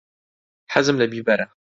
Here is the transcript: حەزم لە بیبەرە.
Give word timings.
حەزم 0.73 0.95
لە 1.01 1.05
بیبەرە. 1.11 1.45